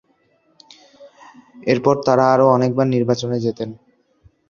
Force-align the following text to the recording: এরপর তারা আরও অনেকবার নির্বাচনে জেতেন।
এরপর 1.67 1.95
তারা 2.05 2.25
আরও 2.33 2.45
অনেকবার 2.49 2.87
নির্বাচনে 2.89 3.37
জেতেন। 3.45 3.69